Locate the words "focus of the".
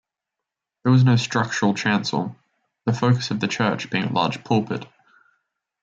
2.93-3.47